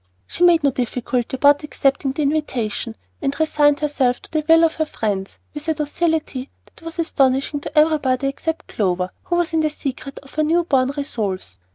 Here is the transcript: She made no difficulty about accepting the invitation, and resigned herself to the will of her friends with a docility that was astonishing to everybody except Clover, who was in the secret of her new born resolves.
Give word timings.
She 0.25 0.43
made 0.43 0.63
no 0.63 0.71
difficulty 0.71 1.37
about 1.37 1.63
accepting 1.63 2.11
the 2.13 2.23
invitation, 2.23 2.95
and 3.21 3.39
resigned 3.39 3.81
herself 3.81 4.19
to 4.23 4.31
the 4.31 4.43
will 4.49 4.63
of 4.63 4.77
her 4.77 4.85
friends 4.87 5.37
with 5.53 5.67
a 5.67 5.75
docility 5.75 6.49
that 6.65 6.81
was 6.83 6.97
astonishing 6.97 7.59
to 7.59 7.77
everybody 7.77 8.25
except 8.25 8.67
Clover, 8.69 9.11
who 9.25 9.35
was 9.35 9.53
in 9.53 9.59
the 9.61 9.69
secret 9.69 10.17
of 10.23 10.33
her 10.33 10.43
new 10.43 10.63
born 10.63 10.89
resolves. 10.97 11.59